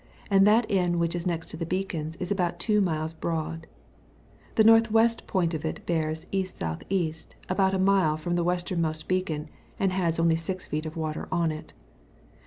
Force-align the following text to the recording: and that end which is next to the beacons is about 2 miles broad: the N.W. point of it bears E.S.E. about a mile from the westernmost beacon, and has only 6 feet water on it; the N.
and 0.31 0.47
that 0.47 0.65
end 0.67 0.95
which 0.99 1.13
is 1.15 1.27
next 1.27 1.49
to 1.49 1.57
the 1.57 1.63
beacons 1.63 2.15
is 2.15 2.31
about 2.31 2.59
2 2.59 2.81
miles 2.81 3.13
broad: 3.13 3.67
the 4.55 4.63
N.W. 4.67 5.07
point 5.27 5.53
of 5.53 5.63
it 5.63 5.85
bears 5.85 6.25
E.S.E. 6.31 7.13
about 7.47 7.75
a 7.75 7.77
mile 7.77 8.17
from 8.17 8.33
the 8.33 8.43
westernmost 8.43 9.07
beacon, 9.07 9.47
and 9.79 9.91
has 9.93 10.19
only 10.19 10.35
6 10.35 10.65
feet 10.65 10.95
water 10.95 11.27
on 11.31 11.51
it; 11.51 11.67
the 11.67 11.75
N. 11.75 11.79